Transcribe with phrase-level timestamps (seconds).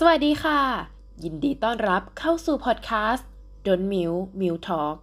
[0.00, 0.60] สวัสดีค่ะ
[1.24, 3.28] ยินดีต้อนรับเข้าสู่พอดแคสต์
[3.66, 4.96] ดนมิวมิวทอ l ก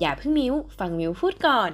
[0.00, 1.70] อย่าเพิ่งมิวฟังมิวพูดก่อน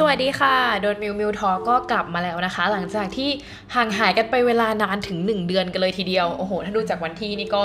[0.00, 3.30] สวัสดีค่ะ โดน mute มิว talk ก็กลับมาแล้วนะคะ หลังจากที่
[3.74, 7.64] ห่างหายกันไปเวลานานถึง 1 เดือนกันเลยทีเดียว โอ้โห ถ้าดูจากวันที่นี่ก็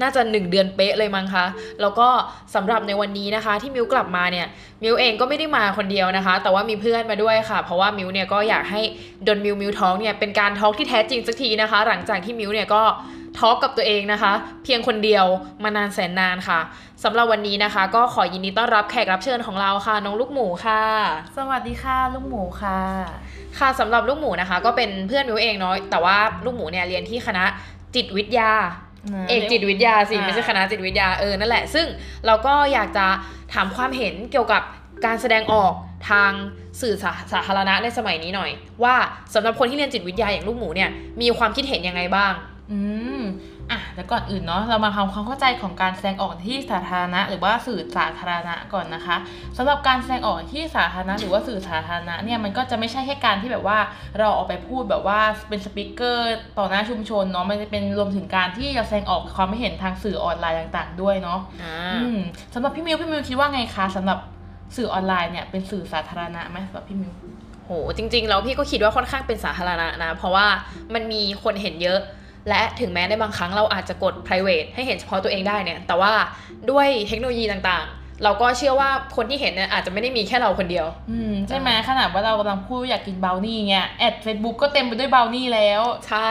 [0.00, 1.44] น่าจะ 1 เดือนเป๊ะเลยมั้งคะ
[1.80, 2.08] แล้วก็
[2.54, 4.46] สำหรับในวันนี้นะคะ ที่มิวกลับมาเนี่ย
[4.82, 8.80] มิวเองก็ไม่ได้มาคนเดียวนะคะ แต่ว่ามีเพื่อนมาด้วยค่ะ เพราะว่ามิวเนี่ยก็อยากให้
[9.26, 12.82] ดนมิวมิวทอเนี่ยเป็นการทอกที่แท้จริงสักทีนะคะ หลังจากที่มิวเนี่ยก็
[13.38, 14.32] talk กับตัวเองนะคะ
[14.64, 15.26] เพียงคนเดียว
[15.62, 16.60] มานานแสนนานค่ะ
[17.04, 20.82] สำหรับวันนี้นะคะ ก็ขอยินดีต้อนรับแขกรับเชิญของเราค่ะ น้องลูกหมูค่ะ
[21.36, 22.80] สวัสดีค่ะลูกหมูค่ะ
[23.58, 27.44] ค่ะสำหรับลูกหมูนะคะ ก็เป็นเพื่อนมิวเองเนาะแต่ว่าลูกหมูเนี่ยเรียนที่คณะ
[27.94, 28.52] จิตวิทยา
[29.28, 31.86] เอกจิตวิทยาสิอ่าไม่ใช่คณะจิตวิทยาเออนั่นแหละ ซึ่ง
[32.26, 33.06] เราก็อยากจะ
[33.54, 34.62] ถามความเห็นเกี่ยวกับ
[35.04, 35.72] การแสดงออก
[36.10, 36.30] ทาง
[36.80, 38.50] สื่อสาสาธารณะในสมัยนี้หน่อย
[38.82, 38.94] ว่า
[39.34, 42.32] สำหรับคนที่เรียนจิตวิทยาอย่างลูกหมูเนี่ยมีความคิดเห็นยังไงบ้าง
[42.72, 42.80] อื
[43.20, 43.22] ม
[43.70, 49.16] อะแต่ก่อนอื่นเนาะเรามาทำความเข้าใจของการแสดงออกที่สาธารณะ หรือว่าสื่อสาธารณะก่อนนะคะ
[49.56, 53.78] สำหรับการแสดงออกที่สาธารณะ หรือว่าสื่อสาธารณะเนี่ยมันก็จะไม่ใช่แค่การที่แบบว่า
[54.18, 62.20] เราออกไปพูดแบบว่าเป็น speaker ต่อหน้าชุมชนเนาะมันจะเป็นรวมถึงการที่เราแสดงออกความไม่เห็นทางสื่อออนไลน์ต่าง ๆ ด้วยเนาะอ่าอืม
[62.54, 64.18] สำหรับพี่มิวพี่มิวคิดว่าไงคะสำหรับ
[64.76, 67.12] สื่อออนไลน์เนี่ยเป็นสื่อสาธารณะไหมสำหรับพี่มิว
[67.64, 70.46] โหจริงๆแล้วพี่ก็คิดว่าค่อนข้างเป็นสาธารณะนะ เพราะว่า
[70.94, 72.00] มันมีคนเห็นเยอะ
[72.48, 76.12] และถึงแม้ในบางครั้งเราอาจจะกด private ให้เห็นเฉพาะตัวเองได้เนี่ย แต่ว่า
[76.70, 86.30] ด้วยเทคโนโลยีต่างๆ เราก็เชื่อว่าคนที่เห็นเนี่ยอาจจะไม่ได้มีแค่เราคนเดียว อืมใช่ไหมขนาดว่าเรากำลังพูดอยากกินบราวนี่เงี้ย ad Facebook ก็เต็มไปด้วยบราวนี่แล้ว ใช่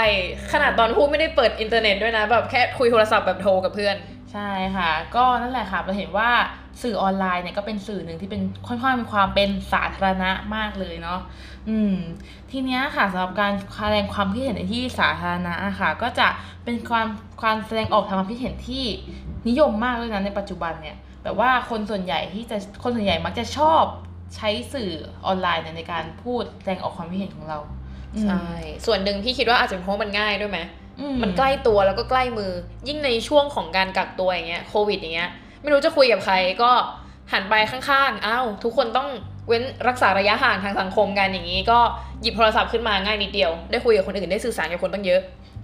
[0.53, 3.95] ขนาดตอนพูดไม่ได้เปิดอินเทอร์เน็ตด้วยนะแบบแค่คุยโทรศัพท์แบบโทรกับเพื่อน
[4.31, 6.29] ใช่ค่ะ ก็นั่นแหละค่ะเราเห็นว่า
[6.81, 11.19] สื่อออนไลน์เนี่ยก็เป็นสื่อหนึ่งที่เป็นค่อนข้างมีความเป็นสาธารณะมากเลยเนาะ
[11.69, 11.95] อืม
[12.51, 16.27] ทีเนี้ยค่ะสำหรับการแสดงความคิดเห็นในที่สาธารณะค่ะ ก็จะ
[16.63, 17.07] เป็นความ
[17.41, 18.85] ความแสดงออกทางความคิดเห็นที่
[19.49, 23.83] นิยมมากเลยนะในปัจจุบันเนี่ยแบบว่าคนส่วนใหญ่ที่จะคนส่วนใหญ่มักจะชอบ
[24.35, 24.91] ใช้สื่อ
[25.25, 27.59] ออนไลน์เนี่ยในการพูดแสดงออกความคิดเห็นของเรา
[28.21, 28.43] ใช่
[28.85, 30.59] ส่วนหนึ่งพี่คิดว่าอาจจะเพราะมันง่ายด้วยไหม
[31.21, 32.51] มันใกล้ตัวแล้วก็ใกล้มือ
[32.87, 35.29] ยิ่งในช่วงของการกักตัวอย่างเงี้ยโควิดอย่างเงี้ย
[35.61, 36.71] ไม่รู้จะคุยกับใครก็
[37.33, 39.09] หันไปข้างๆอ้าวทุกคนต้อง
[39.47, 41.79] เว้นรักษาระยะห่างทางสังคมกันอย่างนี้ ก็
[42.21, 45.21] หยิบโทรศัพท์ขึ้นมาง่ายนิดเดียว ได้คุยกับคนอื่นได้สื่อสารกับคนตั้งเยอะ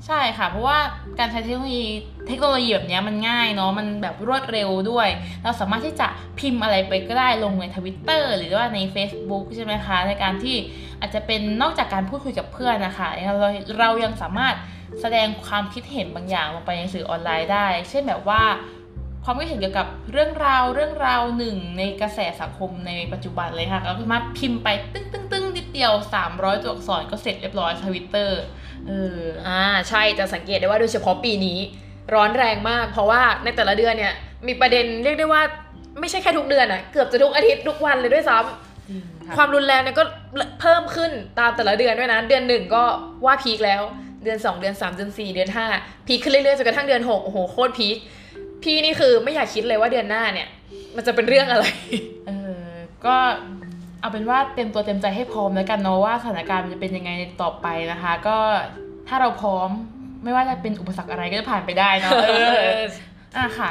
[0.07, 0.77] ใช่ค่ะ เพราะว่า
[1.19, 1.85] การใช้เทคโนโลยี
[2.27, 5.07] เทคโนโลยีแบบเนี้ยมันง่ายเนาะมันแบบรวดเร็วด้วย
[5.43, 6.07] เราสามารถที่จะ
[6.39, 10.55] พิมพ์อะไรไปก็ได้ลงในทวิตเตอร์หรือว่าใน Facebook ใช่ไหมคะ ในการที่
[10.99, 13.07] อาจจะเป็นนอกจากการพูดคุยกับเพื่อนนะคะ
[13.39, 14.55] เราเรายังสามารถ
[15.01, 18.43] แสดงความคิดเห็นบางอย่างลงไปในสื่อออนไลน์ได้ เช่นแบบว่า
[19.23, 25.93] ความคิดเห็นเกี่ยวกับเรื่องราวเรื่องราวหนึ่งในกระแสสังคมในปัจจุบันเลยค่ะเราสามารถพิมพ์ไปตึ้งตึ้งตึ้งนิดเดียว
[26.27, 28.39] 300 ตัวอักษรก็เสร็จเรียบร้อยทวิตเตอร์
[28.87, 31.59] เอออ่าใช่จะสังเกตได้ว่าโดยเฉพาะปีนี้
[32.13, 34.13] ร้อนแรงมาก เพราะว่าในแต่ละเดือนเนี่ย
[34.47, 35.41] มีประเด็นเรียกได้ว่า
[35.99, 40.03] ไม่ใช่แค่ทุกเดือนอะเกือบจะทุกอาทิตย์ทุกวันเลยด้วยซ้ำจริงค่ะความรุนแรงเนี่ยก็
[40.61, 42.83] เพิ่มขึ้นตามแต่ละเดือนด้วยนะ เดือนหนึ่งก็
[43.25, 43.81] ว่าพีคแล้ว
[44.23, 47.97] เดือน 2 เดือน 3 เดือน 4 เดือน 5 พีคขึ้นเรื่อยๆจนกระทั่งเดือน6โอ้โหโคตรพีค
[48.63, 50.47] พี่นี่คือไม่อยากคิดเลยว่าเดือนหน้าเนี่ย
[50.95, 51.65] มันจะเป็นเรื่องอะไร
[52.27, 52.63] เออ
[53.05, 53.15] ก็
[53.99, 58.37] เอาเป็นว่าเต็มตัวเต็มใจให้พร้อมแล้วกันเนาะว่าสถานการณ์มันจะเป็นยังไงต่อไปนะคะ ก็
[59.07, 59.69] ถ้าเราพร้อม
[60.23, 62.33] ไม่ว่าจะเป็นอุปสรรคอะไรก็จะผ่านไปได้เนาะเอ
[62.77, 62.81] อ
[63.37, 63.69] อะค่ะ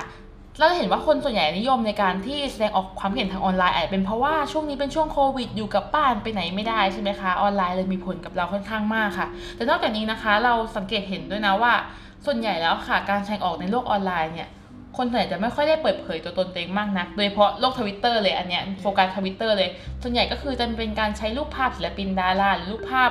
[0.59, 11.73] เราจะเห็นว่าคนส่วนใหญ่นิยมในการที่แสดงออกความเห็นทางออนไลน์อาจเป็นเพราะว่าช่วงนี้เป็นช่วงโควิด อยู่กับบ้านไปไหนไม่ได้ใช่ไหมคะออนไลน์เลยมีผลกับเราค่อนข้างมากค่ะ แต่นอกจากนี้นะคะเราสังเกตเห็นด้วยนะว่า
[12.27, 14.49] ส่วนใหญ่แล้วค่ะ การแสดงออกในโลกออนไลน์เนี่ย
[14.97, 19.69] คนส่วนใหญ่จะไม่ค่อยได้เปิดเผยตัวตนตัวเองมากนัก โดยเฉพาะโลกทวิตเตอร์เลยอันเนี้ยโฟกัสทวิตเตอร์เลย
[20.03, 23.11] ส่วนใหญ่ก็คือจะเป็นการใช้รูปภาพศิลปินดาราหรือรูปภาพ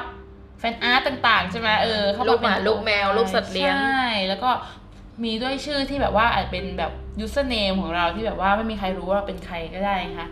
[0.59, 4.49] แฟนอาร์ตต่างๆ ใช่ไหมเออเข้ารูมาปหมาเป็นรูปแมวรูปสัตว์เลี้ยงใช่แล้วก็
[5.23, 6.91] มีด้วยชื่อที่แบบว่าอาจเป็นแบบ
[7.23, 10.29] username ของเราที่แบบว่าไม่มีใครรู้ว่าเราเป็นใครก็ได้นะคะ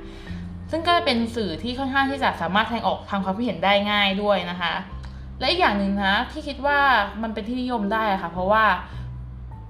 [0.72, 4.74] ซึ่งก็เป็นสื่อที่ค่อนข้างที่จะสามารถแสดงออกทางความคิดเห็นได้ง่ายด้วยนะคะ
[5.40, 6.80] และอีกอย่างหนึ่งนะที่คิดว่า
[7.24, 8.66] มันเป็นที่นิยมได้ะค่ะ เพราะว่า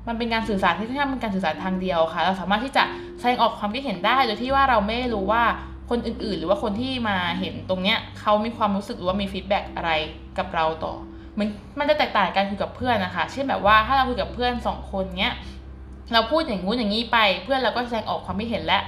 [0.08, 2.84] มันเป็นการสื่อสารที่ค่อนข้างเป็นการสื่อสารทางเดียวค่ะ เราสามารถที่จะ
[3.20, 5.44] แสดงออกความคิดเห็นได้โดยที่ว่าเราไม่รู้ว่า
[5.90, 9.92] คนอื่นๆ หรือว่าคนที่มาเห็นตรงเนี้ยเขามีความรู้สึกหรือว่ามี feedback อะไร
[10.38, 10.94] กับเราต่อ
[11.38, 11.48] มัน
[11.80, 15.34] มันจะแตกต่างกันคุยกับเพื่อนนะคะ เช่นแบบว่าถ้าเราคุยกับเพื่อนสองคนเนี้ย
[16.14, 18.80] เราพูดอย่างงู้นอย่างนี้ไป เพื่อนเราก็แสดงออกความคิดเห็นและ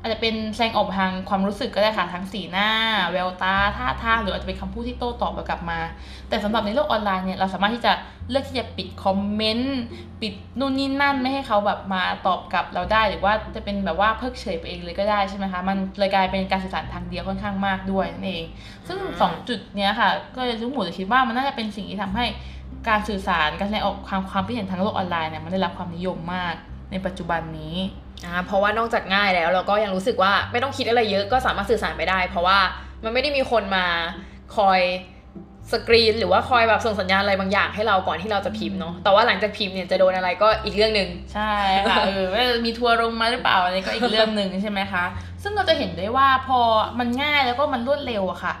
[0.00, 2.68] อาจจะเป็นแสดงออกทางความรู้สึกก็ได้ค่ะทั้งสีหน้า
[3.12, 5.80] แววตาท่าทางหรืออาจจะเป็นคำพูดที่โต้ตอบกลับมา
[6.28, 7.92] แต่สำหรับในโลกออนไลน์เนี่ยเราสามารถที่จะ
[8.30, 9.78] เลือกที่จะปิด comment
[10.20, 18.44] ปิดนู่นนี่นั่นไม่ให้เขาแบบมาตอบกลับเราได้หรือว่าจะเป็นแบบว่าเพิกเฉยไปเองเลยก็ได้ใช่ไหมคะมันเลยกลายเป็นการสื่อสารทางเดียวค่อนข้างมากด้วยนั่นเอง
[18.86, 22.26] ซึ่งอืมสองจุดเนี้ยค่ะ ก็เลยรู้หมูจะคิดว่ามันน่าจะเป็นสิ่งที่ทำให้
[22.88, 26.54] การสื่อสารการแสดงออกความความคิดเห็นทางโลกออนไลน์เนี่ยมันได้รับความนิยมมาก
[26.90, 27.76] ในปัจจุบันนี้
[28.24, 32.58] อ่าเพราะว่านอกจากง่ายแล้วเราก็ยังรู้สึกว่าไม่ต้องคิดอะไรเยอะก็สามารถสื่อสารไปได้ เพราะว่า
[33.04, 33.86] มันไม่ได้มีคนมา
[34.56, 34.80] คอย
[35.72, 41.52] สกรีนหรือว่าคอยแบบส่งสัญญาณอะไรบางอย่างให้เราก่อนที่เราจะพิมพ์เนาะแต่ว่าหลังจากพิมพ์เนี่ยจะโดนอะไรก็อีกเรื่องหนึ่งใช่
[41.88, 45.04] ค่ะเออว่ามีทัวร์ลงมาหรือเปล่าอะไรก็อีกเรื่องหนึ่งใช่ไหมคะ
[45.42, 46.60] ซึ่งเราจะเห็นได้ว่าพอ
[46.98, 48.52] มันง่ายแล้วก็มันรวดเร็วอะค่ะ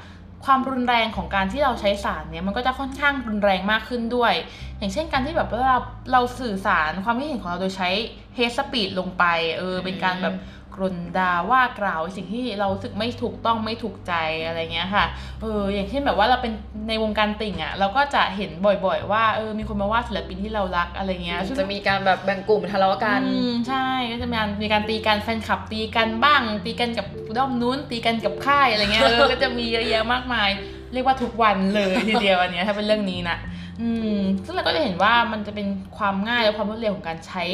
[0.44, 4.32] ความรุนแรงของการที่เราใช้สารเนี่ยมันก็จะค่อนข้างรุนแรงมากขึ้นด้วย
[4.78, 5.78] อย่างเช่นการที่แบบเรา
[6.12, 7.90] เราสื่อสารความคิดเห็นของเราโดยใช้
[8.36, 9.24] hate speech ลงไป
[9.58, 10.34] เออเป็นการแบบ
[10.78, 14.12] ก่นด่าว่ากล่าวสิ่งที่เรารู้สึกไม่ถูกต้องไม่ถูกใจ
[14.46, 15.04] อะไรเงี้ยค่ะ
[15.42, 16.52] เอออย่างเช่นแบบว่าเราเป็น
[16.88, 30.50] ในวงการติ่งอะเราก็จะเห็นบ่อยๆ ว่าเออมีคนมาว่าศิลปินที่เรารักอะไรเงี้ยซึ่งจะมีการแบบแบ่งกลุ่มทะเลาะกันอืมใช่ก็จะมีการมีการตีกันแฟนคลับตีกันบ้าง ตีกันกับด้อมนู้น ตีกันกับค่ายอะไรเงี้ยเออก็จะมีเยอะแยะมากมาย
[30.92, 33.38] เรียกว่าทุกวันเลยทีเดียวอันเนี้ยถ้าเป็นเรื่องนี้นะ
[33.80, 33.88] อื
[34.18, 35.66] มซึ่งเราก็จะเห็นว่ามันจะเป็น
[35.96, 37.44] ความง่ายและความรวดเร็วของการใช้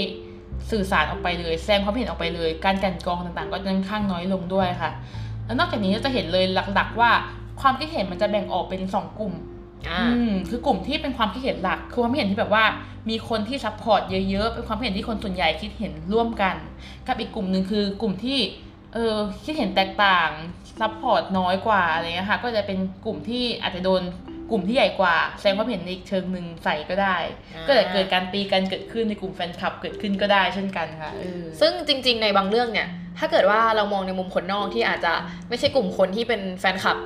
[0.71, 4.91] สื่อสารออกไปเลยแสดงความเห็นออกไปเลย การกลันกรองต่างๆ ก็จะค่อนข้างน้อยลงด้วยค่ะ
[5.45, 7.11] แล้วนอกจากนี้ก็จะเห็นเลยหลักๆ ว่า
[7.61, 9.35] ความคิดเห็นมันจะแบ่งออกเป็นสองกลุ่ม
[9.89, 12.65] อ่าอืมคือกลุ่มที่เป็นความคิดเห็นหลัก คือความคิดเห็นที่แบบว่า
[13.11, 16.55] มีคนที่ support เยอะๆ เป็นความคิดเห็นที่คนส่วนใหญ่คิดเห็นร่วมกัน
[17.07, 18.39] กับอีกกลุ่มหนึ่งคือกลุ่มที่
[18.95, 19.15] เออ
[19.45, 20.31] คิดเห็นแตกต่าง
[20.81, 24.03] support น้อยกว่าอะไรเงี้ยค่ะ ก็จะเป็นกลุ่มที่อาจจะโดน
[24.51, 27.17] กลุ่มที่ใหญ่กว่าแสดงความเห็นในอีกเชิงหนึ่งใส่ก็ได้
[27.55, 32.89] อ่าก็จะเกิดการตีกันเกิดขึ้นในกลุ่มแฟนคลับเกิดขึ้นก็ได้เช่นกันค่ะเออซึ่งจริง ๆ ในบางเรื่องเนี่ย
[33.19, 35.13] ถ้าเกิดว่าเรามองในมุมคนนอกที่อาจจะ
[35.49, 36.97] ไม่ใช่กลุ่มคนที่เป็นแฟนคลับ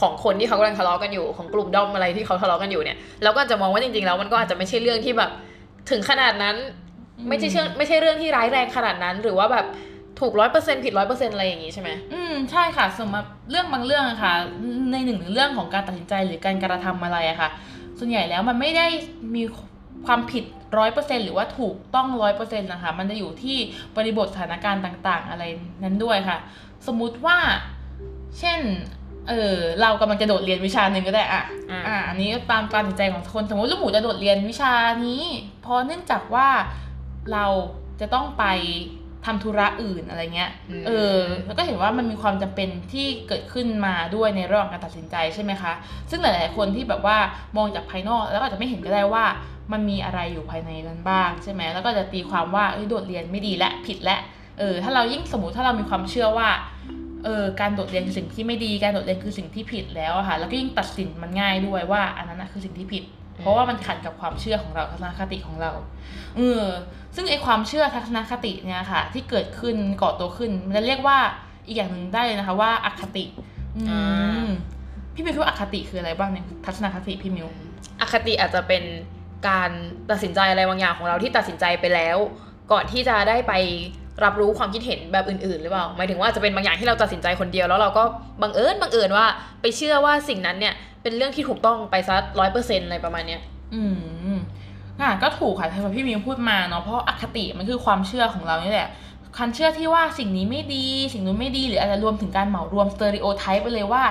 [0.00, 5.30] ของคนที่เขากำลังทะเลาะกันอยู่ของกลุ่มด้อมอะไรที่เขาทะเลาะกันอยู่เนี่ยเราก็อาจจะมองว่าจริงๆแล้วมันก็อาจจะไม่ใช่เรื่องที่แบบ
[5.90, 6.56] ถึงขนาดนั้น
[7.28, 9.66] ไม่ใช่เชื่อไม่ใช่เรื่องที่ร้ายแรงขนาดนั้น หรือว่าแบบ
[10.20, 14.34] ถูกร้อยเปอร์เซ็นผิดร้อยเปอร์เซ็นอะไรอย่างงี้ใช่ไหมอืมใช่ค่ะสมมติเรื่องบางเรื่องอะค่ะ
[14.92, 17.50] ในหนึ่งเรื่องของการตัดสินใจหรือการกระทำอะไรอะค่ะ
[17.98, 18.86] ส่วนใหญ่แล้วมันไม่ได้
[19.34, 19.42] มี
[20.06, 20.44] ความผิด
[20.78, 23.56] ร้อยเปอร์เซ็นหรือว่าถูกต้องร้อยเปอร์เซ็นต์นะคะ มันจะอยู่ที่
[23.96, 25.44] บริบทสถานการณ์ต่าง ๆ อะไร
[25.84, 26.38] นั้นด้วยค่ะ
[26.86, 27.38] สมมุติว่า
[28.38, 28.60] เช่น
[29.28, 34.72] เออเรากำลังจะโดดเรียนวิชาหนึ่งก็ได้อะอ่าอ่าอันนี้ตามการตัดสินใจของคนสมมติลูกหมูจะโดดเรียนวิชา
[35.06, 35.22] นี้
[35.62, 36.48] เพราะเนื่องจากว่า
[37.32, 37.46] เรา
[38.00, 38.44] จะต้องไป
[39.26, 45.72] ทำธุระอื่นอะไรเงี้ยอืมเออ แล้วก็เห็นว่ามันมีความจำเป็นที่เกิดขึ้นมาด้วยในระหว่างการตัดสินใจใช่ไหมคะ
[46.10, 47.16] ซึ่งหลาย ๆ คนที่แบบว่า
[47.56, 49.24] มองจากภายนอกแล้วก็อาจจะไม่เห็นก็ได้ว่า
[49.72, 54.18] มันมีอะไรอยู่ภายในนั้นบ้างใช่ไหมแล้วก็จะตีความว่าเอ้ยโดดเรียนไม่ดีและผิดและ
[54.58, 56.48] เออ ถ้าเรายิ่งสมมติถ้าเรามีความเชื่อว่า
[57.24, 63.04] เออ การโดดเรียนคือสิ่งที่ไม่ดี การโดดเรียนคือสิ่งที่ผิดแล้วอะค่ะ แล้วก็ยิ่งตัดสินมันง่ายด้วยว่าอันนั้นนะคือสิ่งที่ผิด
[63.40, 65.72] เพราะว่ามันขัดกับความเชื่อของเราทัศนคติของเรา
[66.36, 66.64] เออ
[67.16, 71.18] ซึ่งไอความเชื่อทัศนคติเนี่ยค่ะ ที่เกิดขึ้นก่อตัวขึ้น มันจะเรียกว่า
[71.66, 73.24] อีกอย่างหนึ่งได้เลยนะคะว่าอคติ
[73.76, 74.46] อือ่าม
[75.14, 77.48] พี่มิวคิดว่าอคติคืออะไรบ้างในทัศนคติพี่มิว
[78.00, 78.82] อคติอาจจะเป็น
[79.48, 79.70] การ
[80.10, 82.16] ตัดสินใจอะไรบางอย่างของเราที่ตัดสินใจไปแล้ว
[82.72, 83.52] ก่อนที่จะได้ไป
[84.24, 88.04] รับรู้ความคิดเห็นแบบอื่นๆ หรือเปล่าหมายถึงว่าจะเป็นบางอย่างที่เราตัดสินใจคนเดียวแล้วเราก็
[88.42, 89.26] บังเอิญบังเอิญว่า
[89.60, 93.40] ไปเชื่อว่าสิ่งนั้นเนี่ย เป็นเรื่องที่ถูกต้องไปซะร้อยเปอร์เซ็นต์อะไรประมาณเนี้ย
[93.74, 93.82] อื
[94.34, 94.38] ม
[95.00, 98.88] อะก็ถูกค่ะที่พี่มิวพูดมาเนาะเพราะอคติมันคือความเชื่อของเรานี่แหละ
[99.36, 104.02] คันเชื่อที่ว่าสิ่งนี้ไม่ดี สิ่งนู้นไม่ดีหรืออาจจะรวมถึงการเหมารวมสเตอริโอไทป์ไปเลยว่า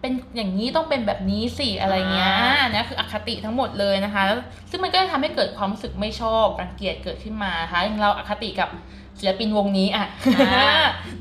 [0.00, 4.38] เป็นอย่างนี้ต้องเป็นแบบนี้สิอะไรเงี้ยอ่าอันนี่คืออคติทั้งหมดเลยนะคะแล้ว
[4.70, 8.68] ซึ่งมันก็จะทำให้เกิดความรู้สึกไม่ชอบรังเกียจเกิดขึ้นมานะคะอย่างเราอคติกับ
[9.18, 10.06] ศิลปินวงนี้อะ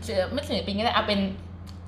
[0.06, 1.20] ศิลไม่ศิลปินก็ได้เอาเป็น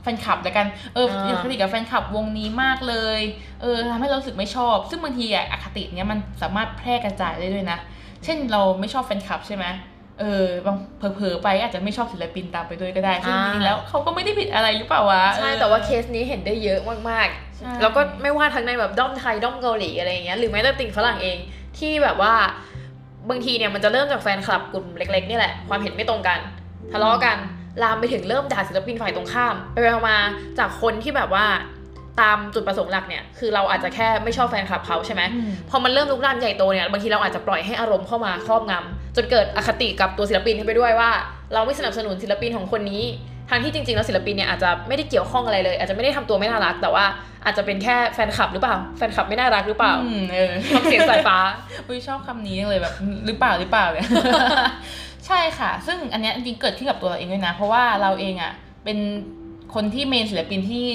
[0.01, 3.21] แฟนคลับแล้วกัน เอออ่าอคติกับแฟนคลับวงนี้มากเลย
[3.61, 7.79] เออทำให้เรารู้สึกไม่ชอบ ซึ่งบางทีอะอคติเนี้ยมันสามารถแพร่กระจายได้ด้วยนะ
[8.23, 9.65] เช่นเราไม่ชอบแฟนคลับใช่ไหม
[10.19, 16.79] เออบางเผลอๆไปอาจจะไม่ชอบศิลปินตามไปด้วยก็ได้ ซึ่งจริงๆแล้วเขาก็ไม่ได้ผิดอะไรหรือเปล่าวะ ใช่ออแต่ว่าเคสนี้เห็นได้เยอะ
[17.09, 17.27] มาก
[17.57, 21.37] ใช่ๆแล้วก็ไม่ว่าทั้งในแบบด้อมไทยด้อมเกาหลีอะไรอย่างเงี้ย หรือแม้แต่ติ่งฝรั่งเอง
[21.79, 22.33] ที่แบบว่า
[23.29, 26.39] บางทีเนี่ยมันจะเริ่มจากแฟนคลับกลุ่มเล็กๆนี่แหละ ความเห็นไม่ตรงกัน
[26.91, 27.37] ทะเลาะกัน
[27.83, 31.45] ลามไปถึงเริ่มด่าศิลปินฝ่ายตรงข้ามไปๆมาๆจากคนที่แบบว่า
[32.21, 41.11] ตามจุดประสงค์หลักเนี่ยคือเราอาจจะแค่ไม่ชอบแฟนคลับเขาใช่ไหมอืมพอมันเริ่มลุกลามใหญ่โตเนี่ยบางทีเราอาจจะปล่อยให้อารมณ์เข้ามาครอบงำจนเกิดอคติกับตัวศิลปินไปด้วยว่า
[41.53, 43.03] เราไม่สนับสนุนศิลปินของคนนี้
[43.49, 47.05] ทางที่จริงๆแล้วศิลปินเนี่ยอาจจะไม่ได้เกี่ยวข้องอะไรเลย อาจจะไม่ได้ทำตัวไม่น่ารัก แต่ว่า
[47.45, 51.37] อาจจะเป็นแค่แฟนคลับหรือเปล่า แฟนคลับไม่น่ารักหรือเปล่าอืมเออทำเสียงสายฟ้า
[51.87, 52.93] อุ้ยชอบคำนี้จังเลยแบบ
[53.25, 54.78] หรือเปล่าหรือเปล่าเนี่ยใช่ช่
[55.59, 58.51] ค่ะ ซึ่งอันเนี้ยจริงๆเกิดขึ้นกับตัวเราเองด้วยนะ เพราะว่าเราเองอะ
[58.83, 58.97] เป็น
[59.73, 60.87] คนที่เมนศิลปินที่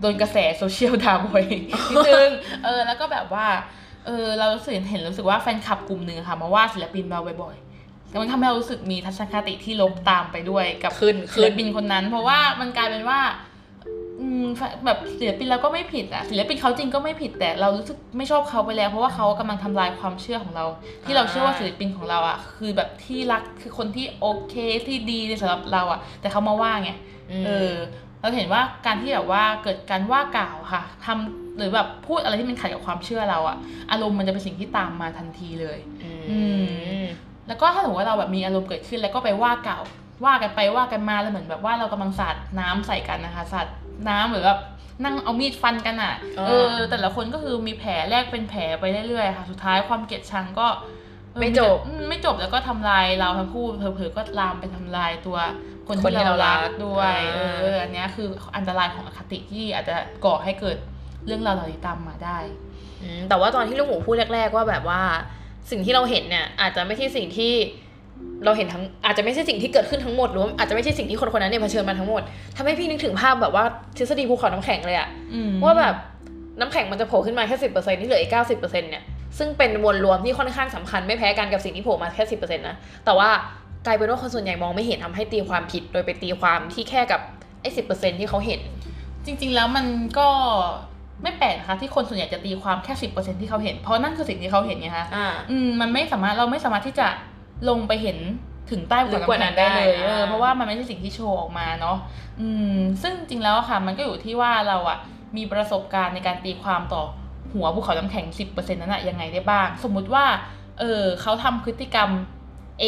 [0.00, 2.30] โดนกระแสโซเชียลด่าบ่อยนิดนึง
[2.64, 3.46] เออแล้วก็แบบว่า
[4.06, 13.51] เออเรารู้สึกเห็นรู้สึกว่าแฟนคลับกลุ่มหนึ่งอะค่ะมาว่าศิลปินเราบ่อยๆแล้วมันทำให้เรารู้สึกมีทัศนคติที่ลบตามไปด้วยกับขึ้นศิลปินคนนั้น เพราะว่ามันกลายเป็นว่าอืม
[14.84, 20.66] แบบศิลปินเราก็ไม่ผิดอะศิลปินเขาจริงก็ไม่ผิดแต่เรารู้สึกไม่ชอบเขาไปแล้ว เพราะว่าเขากำลังทำลายความเชื่อของเรา
[21.04, 24.54] ที่เราเชื่อว่าศิลปินของเราอะคือแบบที่รักคือคนที่โอเค
[24.86, 27.72] ที่ดีสำหรับเราอะแต่เขามาว่าไงมเออ
[28.20, 33.56] เราเห็นว่าการที่แบบว่าเกิดการว่ากล่าวค่ะทำหรือแบบพูดอะไรที่มันขัดกับความเชื่อเราอะ
[33.90, 35.78] อารมณ์มันจะเป็นสิ่งที่ตามมาทันทีเลย
[36.30, 36.38] อื
[37.02, 37.04] ม
[37.48, 39.82] แล้วก็ถ้าสมมติว่าเราแบบมีอารมณ์เกิดขึ้นแล้วก็ไปว่ากล่าว
[40.24, 43.66] ว่ากันไปว่ากันมาแล้วเหมือนแบบว่าเรากำลังสาดน้ำใส่กันนะคะสาด
[44.08, 44.60] น้ำหรือแบบ
[45.04, 50.68] นั่งเอามีดฟันกันอะอ่าเออ แต่ละคนก็คือมีแผลแรกเป็นแผลไปเรื่อยๆค่ะ สุดท้ายความเกลียดชังก็
[51.32, 55.38] เออไม่จบอืมไม่จบแล้วก็ทำลายเราทั้งคู่เผลอๆก็ลามไปทำลายตัว
[55.88, 60.76] คนคนที่ที่เราเรารัรักกด้วยอ่าเอออันเนี้ยคืออันตรายของอคติที่อาจจะก่อให้เกิด
[61.26, 62.38] เรื่องราวเหล่านี้ตามมาได้
[63.02, 65.02] อืมแต่ว่าตอนที่ลูกหมูพูดแรก ๆ ว่าแบบว่า
[65.70, 67.52] สิ่งที่เราเห็นเนี่ยอาจจะไม่ใช่สิ่งที่
[68.44, 72.22] เราเห็นทั้งอาจจะไม่ใช่สิ่งที่เกิดขึ้นทั้งหมดหรือว่าอาจจะไม่ใช่สิ่งที่คนคนนั้นเนี่ยเผชิญมาทั้งหมด
[72.56, 73.64] ทำให้พี่นึกถึงภาพแบบว่า
[73.96, 75.94] ทฤษฎีภูเขาน้ำแข็งเลยอะอืมว่าแบบ
[76.60, 79.02] น้ำแข็งมันจะโผล่ขึ้นมาแค่สิบเปอร์เซ็นที่เหลืออีกเก้าสิบเปอร์เซ็นเนี่ย
[79.38, 83.28] ซึ่งเป็นมวลรวมที่ค่อนข้างสำคัญไม่แพ้กันกับสิ่งที่โผล่มาแค่สิบเปอร์เซ็นต์นะแต่ว่า
[83.86, 87.20] กลายเป็นว่าคนส่วนใหญ่มองไม่เห็นทำให้ตีความผิด โดยไปตีความที่แค่กับ
[87.60, 88.60] ไอ้สิบเปอร์เซ็นที่เขาเห็น
[89.26, 89.86] จริง ๆ แล้วมัน
[90.18, 90.28] ก็
[91.22, 97.06] ไม่แปลกนะคะที่คนส่วนใหญ่จะตีความแค่สิบเปอร์เซ็นที่เขาเห็นเพราะนั่นคือสิ่งที่เขาเห็นไงคะอ่าอืมมันไม่สามารถเราไม่สามารถที่จะ
[97.68, 98.18] ลงไปเห็น
[98.70, 101.96] ถึงใต้ลึหัวกกว่าน้ำนั้แข็นงได้เลยได้เอออ่าเพราะว่ามันไม่ใช่สิ่งที่โชว์ออกมาเนาะ
[102.40, 104.98] อืม ซึ่งจริงๆแล้วอะค่ะ มันก็อยู่ที่ว่าเราอะ
[105.36, 107.02] มีประสบการณ์ในการตีความต่อ
[107.52, 110.24] หัวภูเขาน้ำแข็งสิบเปอร์เซ็นนั้นอะยังไงได้บ้าง สมมุติว่า
[110.80, 112.10] เออเขาทำพฤติกรรม
[112.82, 112.84] A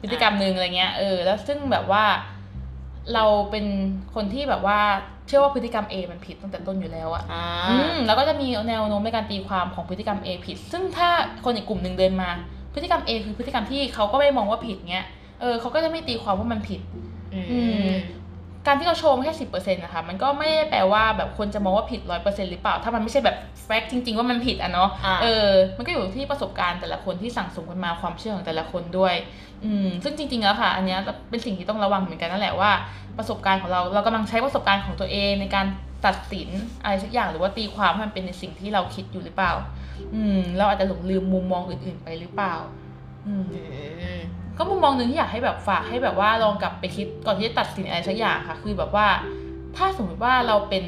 [0.00, 2.04] พฤติกรรมหนึ่งอะไรเงี้ยเออแล้วซึ่งแบบว่า
[3.14, 3.66] เราเป็น
[4.14, 4.80] คนที่แบบว่า
[5.26, 11.10] เชื่อว่าพฤติกรรม A มันผิดตั้งแต่ต้นอยู่แล้วอะอ่าอืมแล้วก็จะมีแนวโน้มในการตีความของพฤติกรรม A ผิด ซึ่งถ้า
[11.44, 12.30] คนอีกกลุ่มหนึ่งเดินมา
[12.74, 15.06] พฤติกรรม A คือพฤติกรรมที่เขาก็ไม่มองว่าผิดเงี้ย
[15.40, 16.80] เออเขาก็จะไม่ตีความว่ามันผิด
[17.34, 17.90] อืม
[18.66, 29.14] การที่เราโชว์แค่สิบเปอร์เซ็นต์นะคะมันก็ไม่ได้แปลว่าแบบคนจะมองว่าผิดร้อยเปอร์เซ็นต์หรือเปล่า ถ้ามันไม่ใช่แบบแฟกต์จริง ๆ ว่ามันผิดอะเนาะอ่าเออ มันก็อยู่ที่ประสบการณ์แต่ละคนที่สั่งสมกันมาความเชื่อของแต่ละคนด้วย
[29.64, 30.98] อืมซึ่งจริง ๆ แล้วค่ะ อันเนี้ย
[31.30, 32.70] เป็นสิ่งที่ต้องระวังเหมือนกันนั่นแหละว่า
[33.18, 35.66] ประสบการณ์ของเราเรากำลังใช้ประสบการณ์ของตัวเองในการ
[36.06, 36.48] ตัดสิน
[36.82, 39.52] อะไรสักอย่างหรือว่าตีความให้มันเป็นในสิ่งที่เราคิดอยู่หรือเปล่า
[40.14, 42.54] อืม เราอาจจะหลงลืมมุมมองอื่น ๆ ไปหรือเปล่า
[43.26, 43.44] อืม
[44.56, 49.06] ก็มุมมองหนึ่งที่อยากให้แบบฝากให้แบบว่าลองกลับไปคิดก่อนที่จะตัดสินอะไรสักอย่างค่ะ คือแบบว่า
[49.76, 50.84] ถ้าสมมติว่าเราเป็น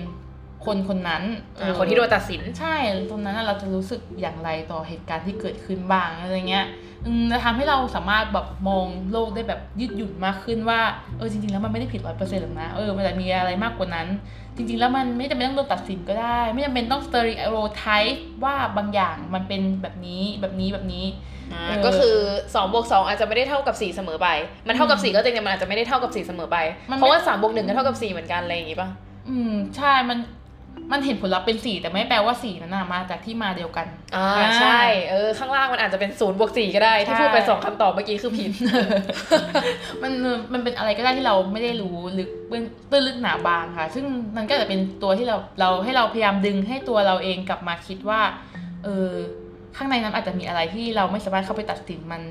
[0.65, 1.23] คนคนนั้น
[1.61, 2.75] อ่าคนที่โดนตัดสินใช่
[3.11, 6.67] ตรงนั้นน่ะเราจะรู้สึกอย่างไรต่อเหตุการณ์ที่เกิดขึ้นบ้างอะไรเงี้ย
[7.07, 10.81] อืมจะทำให้เราสามารถแบบมองโลกได้แบบยืดหยุ่นมากขึ้นว่า
[11.19, 14.07] เออจริง ๆ แล้วมันไม่ได้ผิดร้อยเปอร์เซ็นต์หรอกนะเออมันจะมีอะไรมากกว่านั้น
[14.57, 21.05] จริง ๆ แล้วมันไม่จำเป็นต้องโดนตัดสินก็ได้ ไม่จำเป็นต้อง stereotype ว่าบางอย่างมันเป็นแบบนี้แบบนี้แบบนี้
[21.53, 24.29] อ่าเออก็คือ2บวก2อาจจะไม่ได้เท่ากับ4เสมอไป
[24.69, 26.57] มันเท่ากับอืม4ก็จริงแต่มันอาจจะไม่ได้เท่ากับ4เสมอไป
[26.91, 28.89] มันไม่เพราะว่า3บวก1ก็เท่ากับ4เหมือนกันอะไรอย่างงี้ป่ะ
[29.29, 30.19] อืมใช่มัน
[30.93, 38.53] มันเห็นผลลัพธ์เป็นสี่แต่ไม่แปลว่าสี่นั้นนะมาจากที่มาเดียวกันอ่าอ่าใช่เออข้างล่างมันอาจจะเป็น0บวก4ก็ได้ ที่ใช่พูดไปสองคำตอบเมื่อกี้คือผิด
[40.03, 40.13] มัน
[40.53, 44.05] มันเป็นอะไรก็ได้ที่เราไม่ได้รู้ลึกเบื้องตื้นลึกหนาบางค่ะ ซึ่ง
[44.37, 48.21] มันก็จะเป็นตัวที่เราเราให้เราพยายามดึงให้ตัวเราเองกลับมาคิดว่า
[48.85, 49.09] เออ
[49.77, 52.23] ข้างในนั้นอาจจะมีอะไรที่เราไม่สามารถเข้าไปตัดสินมัน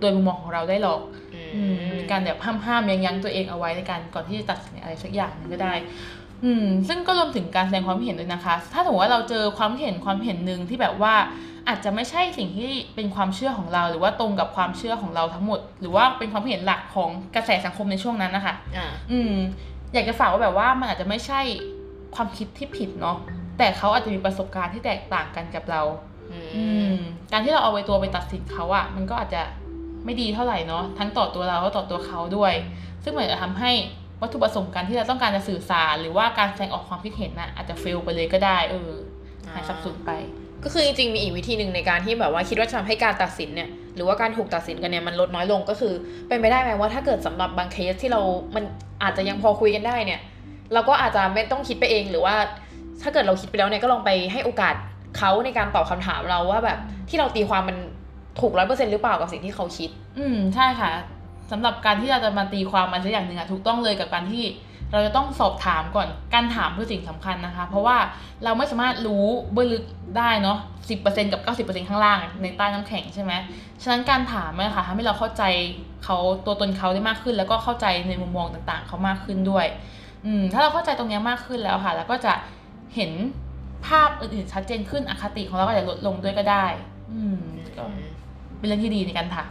[0.00, 1.00] โดยมุมมองของเราได้หรอก
[1.34, 5.74] อืมมีการแบบห้ามห้ามยั้งยั้งตัวเองเอาไว้ในการก่อนที่จะตัดสินอะไรสักอย่างหนึงก็ได้
[6.44, 11.14] อืมซึ่งก็รวมถึงการแสดงความคิดเห็นด้วยนะคะ ถ้าสมมติว่าเราเจอความคิดเห็นความเห็นหนึ่งที่แบบว่า
[11.68, 19.34] อาจจะไม่ใช่สิ่งที่เป็นความเชื่อของเรา หรือว่าตรงกับความเชื่อของเราทั้งหมด หรือว่าเป็นความคิดเห็นหลักของกระแสสังคมในช่วงนั้นนะคะอ่าอืม
[19.92, 21.40] อยากจะฝากว่าแบบว่ามันอาจจะไม่ใช่
[22.14, 23.16] ความคิดที่ผิดเนาะ
[23.58, 25.82] แต่เขาอาจจะมีประสบการณ์ที่แตกต่างกันกับเรา
[26.32, 26.96] อือืมม
[27.32, 29.42] การที่เราเอาไว้ตัวไปตัดสินเขาอะมันก็อาจจะ
[30.04, 32.52] ไม่ดีเท่าไหร่เนาะทั้งต่อตัวเราและต่อตัวเขาด้วย
[33.02, 33.72] ซึ่งมันจะทำให้
[34.20, 38.90] วัตถุประสงค์การที่เราต้องการจะสื่อสาร หรือว่าการแสดงออกความคิดเห็นน่ะอาจจะเฟลไปเลยก็ได้ เออ
[39.52, 40.10] หายสับสนไป
[40.64, 45.92] ก็คือจริงๆมีอีกวิธีหนึ่งในการที่แบบว่าคิดว่าจะทำให้การตัดสินเนี่ยหรือว่าการถูกตัดสินกันเนี่ยมันลดน้อยลงก็คือ
[46.28, 48.20] เป็นไปได้ไหมว่าถ้าเกิดสำหรับบางเคสที่เรา
[48.54, 48.64] มัน
[49.02, 50.20] อาจจะยังพอคุยกันได้เนี่ย
[50.72, 52.34] เราก็อาจจะไม่ต้องคิดไปเองหรือว่า
[53.02, 54.74] ถ้าเกิดเราคิดไปแล้วเนี่ยก็ลองไปให้โอกาส
[55.18, 57.76] เขาในการตอบคำถามเราว่าแบบที่เราตีความมัน
[58.40, 60.90] ถูกร้อยเปอร์เซ็นต์หรือเปล่ากับสิ่งที่เขาคิด อืมใช่ค่ะ
[61.50, 64.44] สำหรับการที่เราจะมาตีความมันสักอย่างหนึ่งอะถูกต้องเลยกับการที่
[64.92, 67.96] เราจะต้องสอบถามก่อน การถามคือสิ่งสำคัญนะคะ เพราะว่า
[68.44, 69.84] เราไม่สามารถรู้เบื้องลึก
[70.18, 70.58] ได้เนาะ
[70.90, 73.32] สิบเปอร์เซ็นกับเก้าสิบเปอร์เซ็นข้างล่างในใต้น้ำแข็งใช่ไหม
[73.82, 75.42] ฉะนั้นการถามเนี่ยค่ะทำให้เราเข้าใจ
[76.04, 79.66] เขาตัวตนเขาได้มากขึ้น แล้วก็เข้าใจในมุมมองต่างๆ เขามากขึ้นด้วย
[80.26, 82.32] อืม ถ้าเราเข้าใจตรงเนี้ยมากขึ้นแล้วค่ะ แล้วก็จะ
[82.94, 83.10] เห็น
[83.86, 86.66] ภาพอื่นๆชัดเจนขึ้น อคติของเราก็จะลดลงด้วยก็ได้
[87.12, 87.38] อืม
[87.76, 87.84] ก็
[88.58, 89.50] เป็นเรื่องที่ดีในการถาม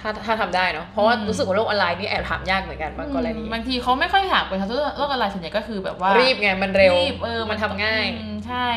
[0.00, 8.68] ถ้าถ้าทำได้เนาะเพราะว่าอืมรู้สึกว่าโลกออนไลน์นี่แอบถามยากเหมือนกันบางกรณีบางทีเขาไม่ค่อยถามกันค่ะโลกออนไลน์ส่วนใหญ่ก็คือแบบว่ารีบไงมันเร็วบเออมันทำง่ายอืมใช่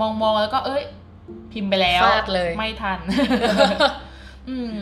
[0.00, 0.82] มองมองแล้วก็เอ้ย
[1.52, 2.98] พิมพ์ไปแล้วฟาดเลยไม่ทัน
[4.48, 4.78] อืม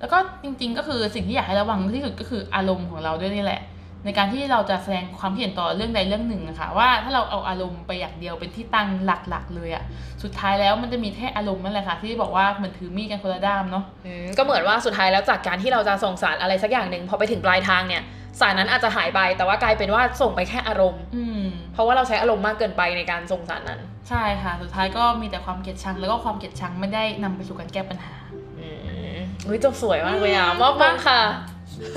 [0.00, 3.62] แล้วก็จริง ๆ ก็คือสิ่งที่อยากให้ระวังที่สุดก็คืออารมณ์ของเราด้วยนี่แหละ
[4.04, 9.84] ในการที่เราจะแสดงความคิดเห็นต่อเรื่องใดเรื่องหนึ่งอะค่ะว่าถ้าเราเอาอารมณ์ไปอย่างเดียวเป็นที่ตั้งหลักๆ เลยอะ
[10.22, 18.02] สุดท้ายแล้วมันจะมีแค่อารมณ์นั่นแหละค่ะที่บอกว่าเหมือนถือมีดกันคนละด้ามเนาะอืมก็เหมือนว่าสุดท้ายแล้วจากการที่เราจะส่งสารอะไรสักอย่างหนึ่งพอไปถึงปลายทางเนี่ย
[18.40, 21.42] สารนั้นอาจจะหายไปแต่ว่ากลายเป็นว่าส่งไปแค่อารมณ์อืม
[21.72, 28.14] เพราะว่าเราใช้อารมณ์มากเกินไปในการส่งสารนั้น ใช่ค่ะ สุดท้ายก็มีแต่ความเกลียดชัง แล้วก็ความเกลียดชังไม่ได้นำไปสู่การแก้ปัญหา
[28.60, 28.68] อื
[29.16, 31.20] มอุ้ยจบสวยมากเลยอะมอบมงค่ะ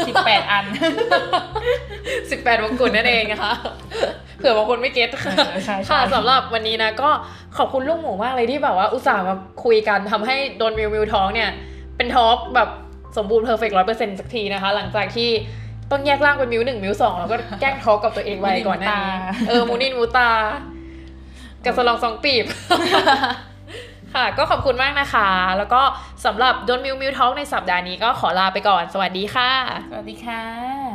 [0.08, 0.66] สิบแปดอัน
[2.32, 3.54] สิบแปดมงกุฎนั่นเองนะคะ
[4.38, 7.10] เผื่อบางคนไม่ get ค่ะเออใช่ใช่ค่ะสำหรับวันนี้นะก็
[7.58, 9.36] ขอบคุณลูกหมูมากเลยที่แบบว่าอุตส่าห์มา
[9.66, 11.50] คุยกันทำให้โดนมิวมิว talk เนี่ย
[11.98, 12.70] เป็น talk แบบ
[13.18, 15.30] สมบูรณ์ perfect ร้อยเปอร์เซ็นต์สักทีนะคะ หลังจากที่
[15.92, 20.30] ต้องแยกร่างเป็นมิวหนึ่งมิวสองแล้วก็แกล้ง talk กับตัวเองไว้ก่อนหน้านี้เออมูนินมูตา
[21.66, 22.46] กับสลองสองปีบ
[24.14, 25.82] ค่ะ ก็ขอบคุณมากนะคะ แล้วก็
[26.26, 29.52] สำหรับโดนมิวมิวท้องในสัปดาห์นี้ก็ขอลาไปก่อน สวัสดีค่ะ
[29.90, 30.93] สวัสดีค่ะ